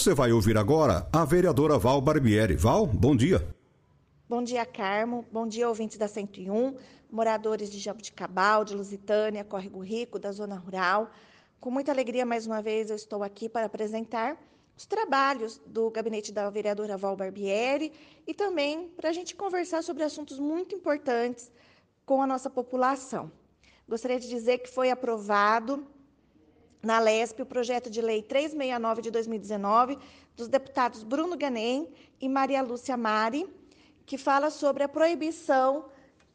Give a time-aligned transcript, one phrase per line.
[0.00, 2.56] Você vai ouvir agora a vereadora Val Barbieri.
[2.56, 3.46] Val, bom dia.
[4.26, 5.26] Bom dia, Carmo.
[5.30, 6.74] Bom dia, ouvintes da 101,
[7.12, 11.10] moradores de Jabuticabal, de Lusitânia, Córrego Rico, da Zona Rural.
[11.60, 14.38] Com muita alegria, mais uma vez, eu estou aqui para apresentar
[14.74, 17.92] os trabalhos do gabinete da vereadora Val Barbieri
[18.26, 21.52] e também para a gente conversar sobre assuntos muito importantes
[22.06, 23.30] com a nossa população.
[23.86, 25.86] Gostaria de dizer que foi aprovado
[26.82, 29.98] na LESP o projeto de lei 369 de 2019
[30.36, 31.88] dos deputados Bruno Ganem
[32.20, 33.46] e Maria Lúcia Mari,
[34.06, 35.86] que fala sobre a proibição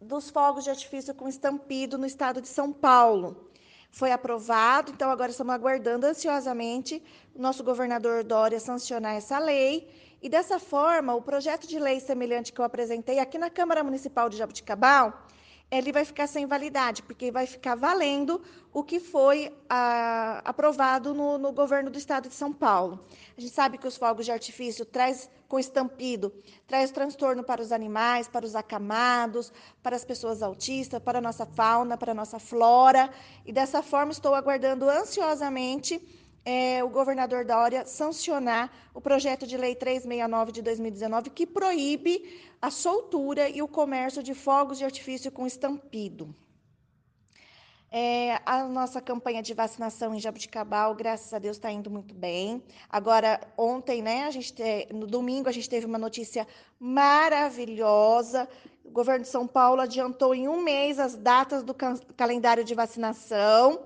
[0.00, 3.48] dos fogos de artifício com estampido no estado de São Paulo.
[3.90, 7.02] Foi aprovado, então agora estamos aguardando ansiosamente
[7.34, 9.88] o nosso governador Dória sancionar essa lei.
[10.22, 14.28] E dessa forma, o projeto de lei semelhante que eu apresentei aqui na Câmara Municipal
[14.28, 15.26] de Jabuticabal,
[15.70, 18.40] ele vai ficar sem validade, porque vai ficar valendo
[18.72, 23.04] o que foi ah, aprovado no, no, governo do estado de São Paulo.
[23.36, 26.32] A gente sabe que os fogos de artifício traz com estampido,
[26.66, 29.52] traz transtorno para os animais, para os acamados,
[29.82, 33.10] para as pessoas autistas, para a nossa fauna, para a nossa flora,
[33.44, 36.00] e dessa forma estou aguardando ansiosamente
[36.50, 42.70] é, o governador Dória sancionar o projeto de lei 369 de 2019, que proíbe a
[42.70, 46.34] soltura e o comércio de fogos de artifício com estampido.
[47.90, 52.64] É, a nossa campanha de vacinação em Jabuticabal, graças a Deus, está indo muito bem.
[52.88, 56.48] Agora, ontem, né, a gente te, no domingo, a gente teve uma notícia
[56.80, 58.48] maravilhosa.
[58.82, 61.74] O governo de São Paulo adiantou em um mês as datas do
[62.16, 63.80] calendário de vacinação.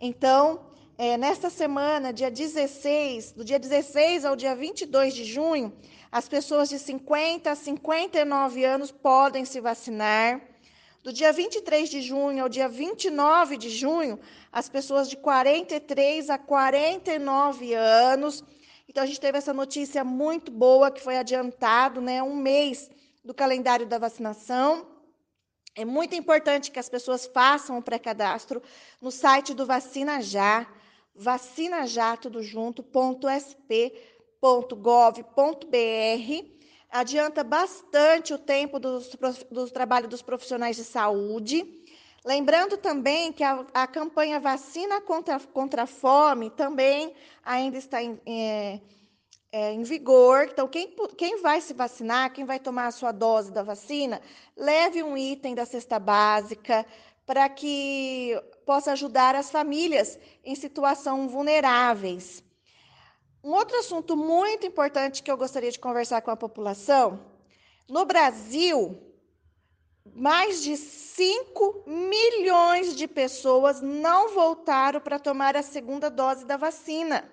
[0.00, 5.76] Então, é, nesta semana, dia 16, do dia 16 ao dia 22 de junho,
[6.10, 10.40] as pessoas de 50 a 59 anos podem se vacinar.
[11.02, 14.18] Do dia 23 de junho ao dia 29 de junho,
[14.50, 18.42] as pessoas de 43 a 49 anos.
[18.88, 22.90] Então, a gente teve essa notícia muito boa que foi adiantado, né, um mês
[23.22, 24.86] do calendário da vacinação.
[25.74, 28.62] É muito importante que as pessoas façam o pré-cadastro
[28.98, 30.66] no site do Vacina Já
[31.16, 32.42] vacinajá tudo
[36.90, 39.10] Adianta bastante o tempo dos,
[39.50, 41.84] do trabalho dos profissionais de saúde.
[42.24, 48.20] Lembrando também que a, a campanha Vacina contra, contra a Fome também ainda está em,
[48.26, 48.80] é,
[49.52, 50.48] é, em vigor.
[50.50, 54.20] Então, quem, quem vai se vacinar, quem vai tomar a sua dose da vacina,
[54.56, 56.84] leve um item da cesta básica
[57.26, 62.42] para que possa ajudar as famílias em situação vulneráveis.
[63.42, 67.20] Um outro assunto muito importante que eu gostaria de conversar com a população:
[67.88, 69.00] no Brasil,
[70.14, 77.28] mais de 5 milhões de pessoas não voltaram para tomar a segunda dose da vacina.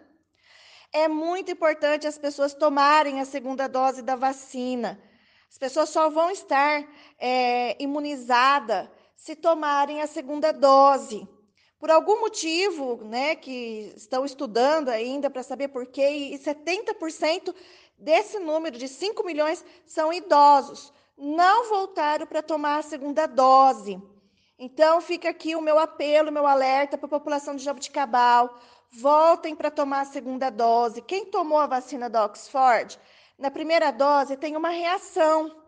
[0.91, 5.01] É muito importante as pessoas tomarem a segunda dose da vacina.
[5.49, 6.87] As pessoas só vão estar
[7.19, 8.87] é, imunizadas
[9.23, 11.25] se tomarem a segunda dose.
[11.79, 17.56] Por algum motivo, né, que estão estudando ainda para saber por quê, e 70%
[17.97, 23.97] desse número de 5 milhões são idosos, não voltaram para tomar a segunda dose.
[24.59, 28.59] Então, fica aqui o meu apelo, o meu alerta para a população de Jabuticabal.
[28.91, 31.01] Voltem para tomar a segunda dose.
[31.01, 33.00] Quem tomou a vacina da Oxford,
[33.40, 35.62] na primeira dose tem uma reação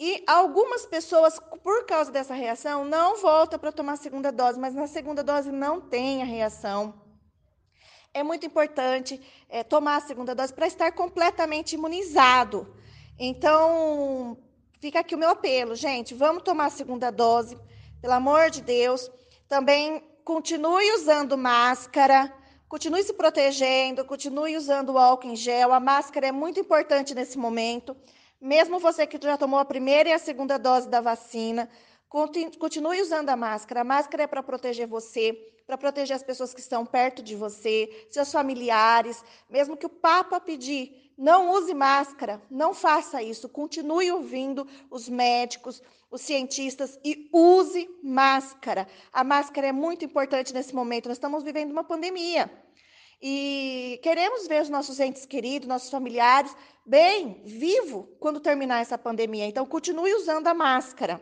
[0.00, 4.72] e algumas pessoas, por causa dessa reação, não voltam para tomar a segunda dose, mas
[4.72, 6.94] na segunda dose não tem a reação.
[8.14, 12.74] É muito importante é, tomar a segunda dose para estar completamente imunizado.
[13.18, 14.38] Então,
[14.80, 17.58] fica aqui o meu apelo, gente, vamos tomar a segunda dose,
[18.00, 19.10] pelo amor de Deus.
[19.48, 22.32] Também continue usando máscara,
[22.68, 25.72] continue se protegendo, continue usando o álcool em gel.
[25.72, 27.96] A máscara é muito importante nesse momento.
[28.40, 31.68] Mesmo você que já tomou a primeira e a segunda dose da vacina,
[32.08, 33.80] continue usando a máscara.
[33.80, 35.32] A máscara é para proteger você,
[35.66, 39.22] para proteger as pessoas que estão perto de você, seus familiares.
[39.50, 43.48] Mesmo que o Papa pedir, não use máscara, não faça isso.
[43.48, 48.86] Continue ouvindo os médicos, os cientistas e use máscara.
[49.12, 51.08] A máscara é muito importante nesse momento.
[51.08, 52.48] Nós estamos vivendo uma pandemia.
[53.20, 56.54] E queremos ver os nossos entes queridos, nossos familiares,
[56.86, 59.46] bem, vivo, quando terminar essa pandemia.
[59.46, 61.20] Então, continue usando a máscara.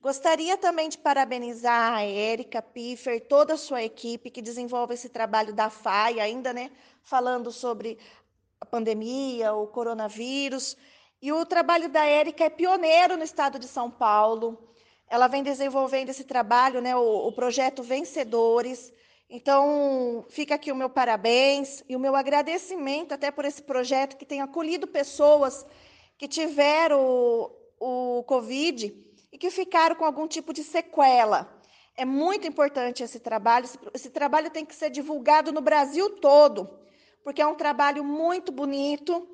[0.00, 5.54] Gostaria também de parabenizar a Érica Piffer, toda a sua equipe que desenvolve esse trabalho
[5.54, 6.72] da FAI, ainda, né,
[7.04, 7.96] falando sobre
[8.60, 10.76] a pandemia, o coronavírus.
[11.20, 14.68] E o trabalho da Érica é pioneiro no estado de São Paulo.
[15.08, 18.92] Ela vem desenvolvendo esse trabalho, né, o, o projeto Vencedores.
[19.34, 24.26] Então, fica aqui o meu parabéns e o meu agradecimento até por esse projeto que
[24.26, 25.64] tem acolhido pessoas
[26.18, 28.94] que tiveram o, o Covid
[29.32, 31.50] e que ficaram com algum tipo de sequela.
[31.96, 33.64] É muito importante esse trabalho.
[33.64, 36.68] Esse, esse trabalho tem que ser divulgado no Brasil todo,
[37.24, 39.26] porque é um trabalho muito bonito.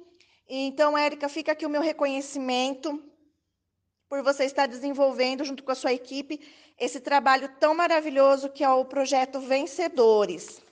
[0.49, 3.03] Então, Érica, fica aqui o meu reconhecimento
[4.09, 6.41] por você estar desenvolvendo, junto com a sua equipe,
[6.79, 10.63] esse trabalho tão maravilhoso que é o projeto Vencedores.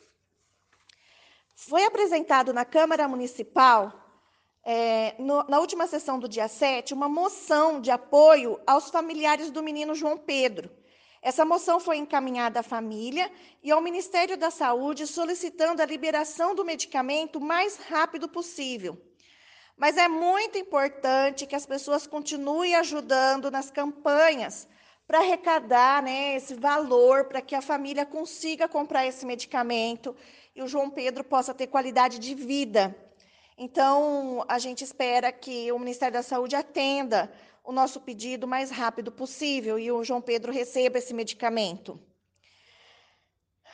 [1.55, 3.93] Foi apresentado na Câmara Municipal
[4.69, 9.63] é, no, na última sessão do dia 7, uma moção de apoio aos familiares do
[9.63, 10.69] menino João Pedro.
[11.23, 13.31] Essa moção foi encaminhada à família
[13.63, 19.01] e ao Ministério da Saúde solicitando a liberação do medicamento o mais rápido possível.
[19.77, 24.67] Mas é muito importante que as pessoas continuem ajudando nas campanhas
[25.07, 30.17] para arrecadar né, esse valor para que a família consiga comprar esse medicamento
[30.55, 32.97] e o João Pedro possa ter qualidade de vida.
[33.59, 37.31] Então, a gente espera que o Ministério da Saúde atenda
[37.63, 42.01] o nosso pedido o mais rápido possível e o João Pedro receba esse medicamento.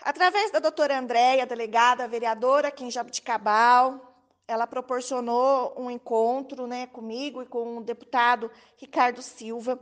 [0.02, 4.11] Através da doutora Andréia, delegada, vereadora aqui em Jabuticabal,
[4.46, 9.78] ela proporcionou um encontro né, comigo e com o deputado Ricardo Silva.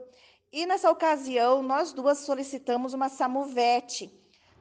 [0.52, 4.10] E nessa ocasião, nós duas solicitamos uma SAMUVET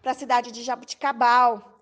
[0.02, 1.80] para a cidade de Jabuticabal,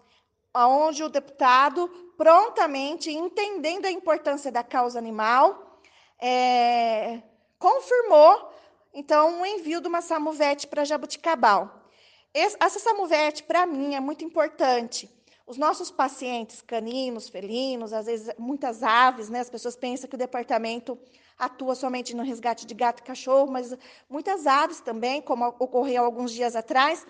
[0.55, 1.87] onde o deputado
[2.17, 5.79] prontamente, entendendo a importância da causa animal,
[6.19, 7.21] é,
[7.59, 8.51] confirmou,
[8.93, 11.87] então, o envio de uma samuvete para Jabuticabal.
[12.33, 15.07] Essa samuvete, para mim, é muito importante.
[15.47, 19.39] Os nossos pacientes caninos, felinos, às vezes muitas aves, né?
[19.39, 20.99] As pessoas pensam que o departamento
[21.39, 23.73] atua somente no resgate de gato e cachorro, mas
[24.09, 27.07] muitas aves também, como ocorreu alguns dias atrás,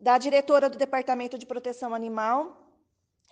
[0.00, 2.56] da diretora do Departamento de Proteção Animal,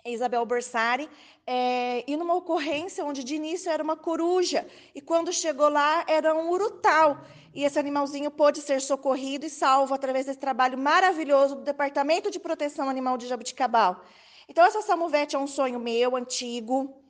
[0.05, 1.09] Isabel Borsari,
[1.47, 6.35] é, e numa ocorrência onde de início era uma coruja, e quando chegou lá era
[6.35, 7.19] um urutau.
[7.51, 12.39] E esse animalzinho pôde ser socorrido e salvo através desse trabalho maravilhoso do Departamento de
[12.39, 14.03] Proteção Animal de Jabuticabal.
[14.47, 17.01] Então, essa Samuvete é um sonho meu, antigo,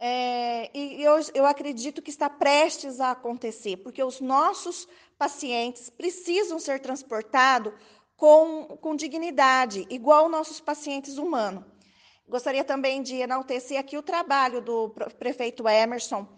[0.00, 4.86] é, e eu, eu acredito que está prestes a acontecer, porque os nossos
[5.18, 7.72] pacientes precisam ser transportados
[8.16, 11.64] com, com dignidade, igual nossos pacientes humanos.
[12.28, 16.28] Gostaria também de enaltecer aqui o trabalho do prefeito Emerson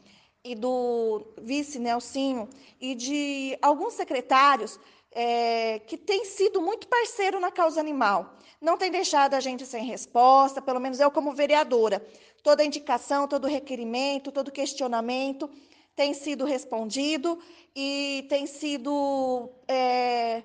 [0.43, 2.49] e do vice Nelsinho
[2.81, 4.79] e de alguns secretários
[5.13, 8.37] é, que têm sido muito parceiro na causa animal.
[8.61, 12.05] Não tem deixado a gente sem resposta, pelo menos eu como vereadora.
[12.43, 15.51] Toda indicação, todo requerimento, todo questionamento
[15.97, 17.39] tem sido respondido
[17.75, 20.43] e tem sido é,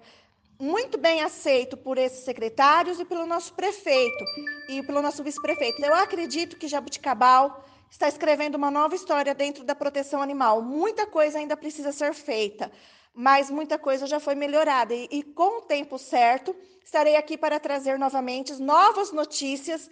[0.60, 4.26] muito bem aceito por esses secretários e pelo nosso prefeito
[4.70, 5.84] e pelo nosso vice-prefeito.
[5.84, 10.62] Eu acredito que Jabuticabal está escrevendo uma nova história dentro da proteção animal.
[10.62, 12.72] Muita coisa ainda precisa ser feita,
[13.16, 14.94] mas muita coisa já foi melhorada.
[14.94, 19.90] E, e com o tempo certo, estarei aqui para trazer novamente novas notícias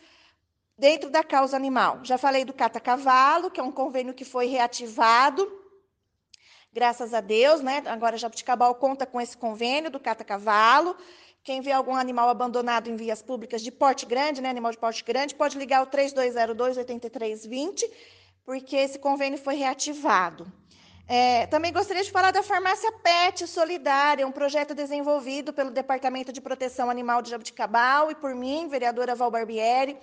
[0.78, 2.02] dentro da causa animal.
[2.04, 5.64] Já falei do Cata Cavalo, que é um convênio que foi reativado
[6.74, 7.84] graças a Deus, né?
[7.86, 10.98] Agora Jabuticabal conta com esse convênio do Cata Cavalo.
[11.44, 15.04] Quem vê algum animal abandonado em vias públicas de porte grande, né, animal de porte
[15.04, 17.84] grande, pode ligar o 3202-8320,
[18.46, 20.52] porque esse convênio foi reativado.
[21.08, 26.40] É, também gostaria de falar da farmácia PET Solidária, um projeto desenvolvido pelo Departamento de
[26.40, 29.98] Proteção Animal de Jabuticabal e por mim, vereadora Val Barbieri.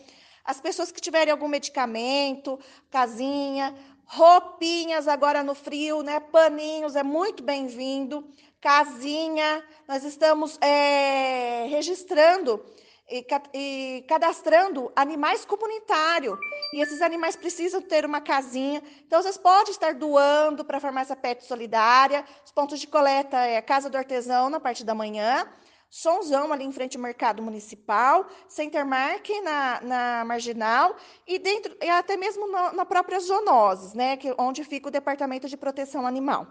[0.45, 2.59] As pessoas que tiverem algum medicamento,
[2.91, 6.21] casinha, roupinhas agora no frio, né?
[6.21, 8.29] Paninhos é muito bem-vindo.
[8.61, 12.63] Casinha, nós estamos é, registrando
[13.11, 16.39] e, e, cadastrando animais comunitários.
[16.73, 18.83] E esses animais precisam ter uma casinha.
[19.07, 22.25] Então, vocês podem estar doando para a farmácia Pet Solidária.
[22.45, 25.47] Os pontos de coleta é a Casa do Artesão, na parte da manhã.
[25.91, 30.95] Sonzão ali em frente ao mercado municipal, Centermark na, na marginal
[31.27, 35.49] e dentro e até mesmo na, na própria zoonoses, né, que onde fica o departamento
[35.49, 36.47] de proteção animal.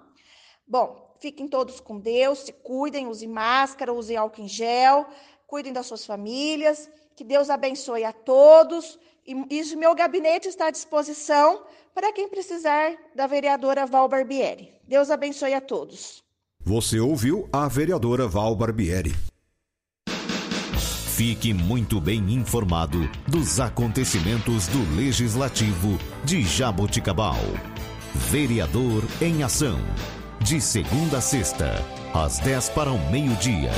[0.68, 5.08] Bom, fiquem todos com Deus, se cuidem, usem máscara, usem álcool em gel,
[5.50, 8.98] cuidem das suas famílias, Que Deus abençoe a todos.
[9.28, 11.64] E, meu gabinete está à disposição
[11.94, 14.72] para quem precisar da vereadora Val Barbieri.
[14.88, 16.24] Deus abençoe a todos.
[16.62, 19.14] Você ouviu a vereadora Val Barbieri.
[21.20, 27.36] Fique muito bem informado dos acontecimentos do Legislativo de Jaboticabal.
[28.16, 29.78] Vereador em Ação.
[30.40, 31.74] De segunda a sexta,
[32.14, 33.72] às 10 para o meio-dia.